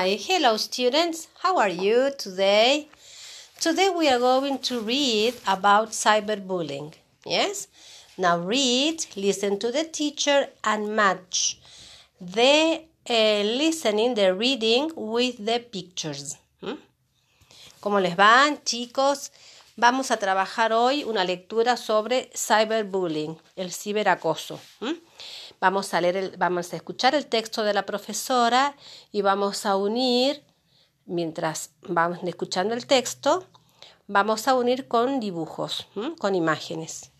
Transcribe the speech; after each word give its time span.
Hi, 0.00 0.16
hello 0.18 0.56
students. 0.56 1.28
How 1.42 1.58
are 1.58 1.68
you 1.68 2.10
today? 2.16 2.88
Today 3.60 3.90
we 3.90 4.08
are 4.08 4.18
going 4.18 4.58
to 4.60 4.80
read 4.80 5.34
about 5.46 5.90
cyberbullying. 5.90 6.94
Yes? 7.26 7.68
Now 8.16 8.38
read, 8.38 9.04
listen 9.14 9.58
to 9.58 9.70
the 9.70 9.84
teacher 9.84 10.48
and 10.64 10.96
match 10.96 11.60
the 12.18 12.80
uh, 13.10 13.42
listening, 13.44 14.14
the 14.14 14.34
reading 14.34 14.90
with 14.96 15.44
the 15.44 15.58
pictures. 15.58 16.38
¿Mm? 16.62 16.78
¿Cómo 17.82 18.00
les 18.00 18.16
van, 18.16 18.64
chicos? 18.64 19.30
Vamos 19.76 20.10
a 20.10 20.16
trabajar 20.16 20.72
hoy 20.72 21.04
una 21.04 21.24
lectura 21.24 21.76
sobre 21.76 22.30
cyberbullying, 22.34 23.36
el 23.54 23.70
ciberacoso. 23.70 24.60
¿Mm? 24.80 25.09
Vamos 25.60 25.92
a 25.92 26.00
leer, 26.00 26.38
vamos 26.38 26.72
a 26.72 26.76
escuchar 26.76 27.14
el 27.14 27.26
texto 27.26 27.62
de 27.64 27.74
la 27.74 27.84
profesora 27.84 28.74
y 29.12 29.20
vamos 29.20 29.66
a 29.66 29.76
unir, 29.76 30.42
mientras 31.04 31.72
vamos 31.82 32.20
escuchando 32.22 32.72
el 32.72 32.86
texto, 32.86 33.44
vamos 34.06 34.48
a 34.48 34.54
unir 34.54 34.88
con 34.88 35.20
dibujos, 35.20 35.86
con 36.18 36.34
imágenes. 36.34 37.10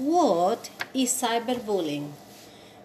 What 0.00 0.58
is 0.92 1.12
cyberbullying? 1.12 2.08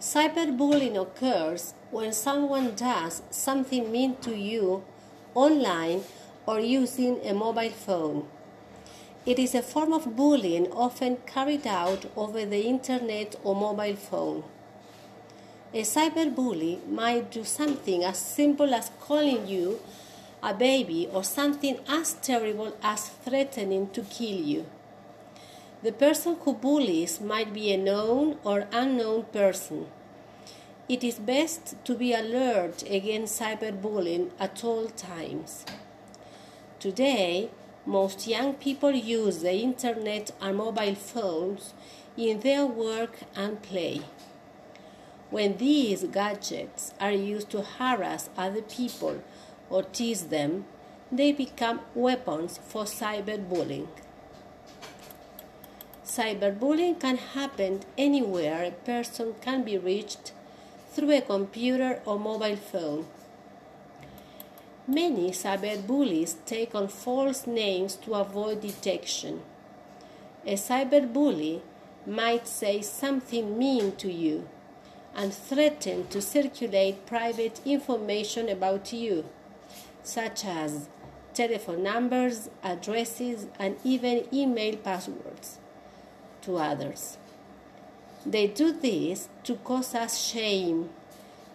Cyberbullying 0.00 0.98
occurs 0.98 1.74
when 1.90 2.12
someone 2.12 2.74
does 2.76 3.22
something 3.30 3.90
mean 3.90 4.16
to 4.16 4.32
you 4.32 4.82
online 5.32 6.02
or 6.44 6.60
using 6.60 7.26
a 7.26 7.32
mobile 7.32 7.72
phone. 7.72 8.24
It 9.26 9.38
is 9.38 9.54
a 9.54 9.62
form 9.62 9.94
of 9.94 10.16
bullying 10.16 10.70
often 10.70 11.16
carried 11.24 11.66
out 11.66 12.04
over 12.14 12.44
the 12.44 12.66
internet 12.66 13.36
or 13.42 13.56
mobile 13.56 13.96
phone. 13.96 14.44
A 15.72 15.80
cyberbully 15.80 16.86
might 16.86 17.30
do 17.30 17.42
something 17.42 18.04
as 18.04 18.18
simple 18.18 18.74
as 18.74 18.90
calling 19.00 19.48
you 19.48 19.80
a 20.42 20.52
baby 20.52 21.08
or 21.10 21.24
something 21.24 21.78
as 21.88 22.12
terrible 22.20 22.76
as 22.82 23.08
threatening 23.24 23.88
to 23.90 24.02
kill 24.02 24.36
you. 24.36 24.66
The 25.82 25.92
person 25.92 26.36
who 26.42 26.52
bullies 26.52 27.18
might 27.18 27.54
be 27.54 27.72
a 27.72 27.78
known 27.78 28.36
or 28.44 28.68
unknown 28.72 29.24
person. 29.32 29.86
It 30.86 31.02
is 31.02 31.18
best 31.18 31.82
to 31.86 31.94
be 31.94 32.12
alert 32.12 32.82
against 32.82 33.40
cyberbullying 33.40 34.32
at 34.38 34.62
all 34.62 34.88
times. 34.88 35.64
Today, 36.78 37.48
most 37.86 38.26
young 38.26 38.54
people 38.54 38.92
use 38.92 39.40
the 39.42 39.52
internet 39.52 40.30
and 40.40 40.56
mobile 40.56 40.94
phones 40.94 41.74
in 42.16 42.40
their 42.40 42.64
work 42.64 43.18
and 43.36 43.62
play. 43.62 44.00
When 45.30 45.56
these 45.58 46.04
gadgets 46.04 46.94
are 47.00 47.12
used 47.12 47.50
to 47.50 47.62
harass 47.62 48.30
other 48.36 48.62
people 48.62 49.22
or 49.68 49.82
tease 49.82 50.24
them, 50.24 50.64
they 51.12 51.32
become 51.32 51.80
weapons 51.94 52.58
for 52.66 52.84
cyberbullying. 52.84 53.88
Cyberbullying 56.04 57.00
can 57.00 57.16
happen 57.16 57.80
anywhere 57.98 58.64
a 58.64 58.70
person 58.70 59.34
can 59.40 59.62
be 59.62 59.76
reached 59.76 60.32
through 60.92 61.10
a 61.10 61.20
computer 61.20 62.00
or 62.06 62.18
mobile 62.18 62.56
phone. 62.56 63.06
Many 64.86 65.30
cyberbullies 65.30 66.36
take 66.44 66.74
on 66.74 66.88
false 66.88 67.46
names 67.46 67.96
to 67.96 68.14
avoid 68.14 68.60
detection. 68.60 69.40
A 70.44 70.54
cyberbully 70.54 71.62
might 72.06 72.46
say 72.46 72.82
something 72.82 73.56
mean 73.56 73.96
to 73.96 74.12
you 74.12 74.46
and 75.14 75.32
threaten 75.32 76.06
to 76.08 76.20
circulate 76.20 77.06
private 77.06 77.62
information 77.64 78.50
about 78.50 78.92
you, 78.92 79.24
such 80.02 80.44
as 80.44 80.88
telephone 81.32 81.82
numbers, 81.82 82.50
addresses, 82.62 83.46
and 83.58 83.76
even 83.84 84.26
email 84.34 84.76
passwords 84.76 85.60
to 86.42 86.58
others. 86.58 87.16
They 88.26 88.48
do 88.48 88.70
this 88.70 89.30
to 89.44 89.54
cause 89.56 89.94
us 89.94 90.18
shame 90.20 90.90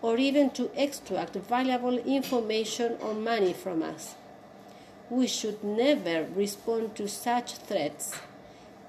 or 0.00 0.16
even 0.16 0.50
to 0.50 0.70
extract 0.76 1.34
valuable 1.34 1.98
information 1.98 2.96
or 3.00 3.14
money 3.14 3.52
from 3.52 3.82
us. 3.82 4.14
We 5.10 5.26
should 5.26 5.64
never 5.64 6.26
respond 6.34 6.94
to 6.96 7.08
such 7.08 7.54
threats. 7.54 8.14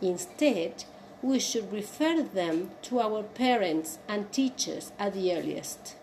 Instead, 0.01 0.83
we 1.21 1.39
should 1.39 1.71
refer 1.71 2.21
them 2.21 2.71
to 2.83 2.99
our 2.99 3.23
parents 3.23 3.99
and 4.07 4.31
teachers 4.31 4.91
at 4.99 5.13
the 5.13 5.33
earliest. 5.33 5.95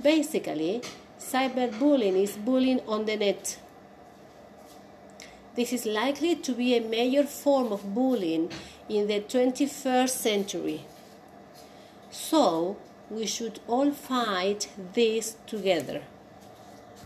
Basically, 0.00 0.82
cyberbullying 1.18 2.22
is 2.22 2.36
bullying 2.36 2.80
on 2.86 3.06
the 3.06 3.16
net. 3.16 3.58
This 5.54 5.72
is 5.72 5.86
likely 5.86 6.36
to 6.36 6.52
be 6.52 6.76
a 6.76 6.80
major 6.80 7.24
form 7.24 7.72
of 7.72 7.94
bullying 7.94 8.50
in 8.88 9.08
the 9.08 9.20
21st 9.20 10.10
century. 10.10 10.84
So, 12.10 12.76
we 13.10 13.26
should 13.26 13.60
all 13.68 13.90
fight 13.92 14.68
this 14.94 15.36
together. 15.46 16.02